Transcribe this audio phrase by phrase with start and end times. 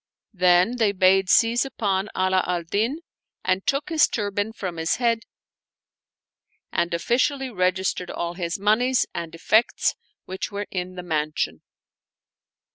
[0.33, 3.01] Then they bade seize upon Ala al Din
[3.45, 5.19] and took his turban from his head,
[6.71, 9.93] and officially registered all his moneys and effects
[10.25, 11.61] which were in the mansion.